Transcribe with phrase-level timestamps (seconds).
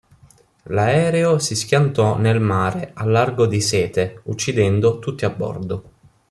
[0.63, 5.89] L'aereo si schiantò nel mare al largo di Sète, uccidendo tutti a bordo.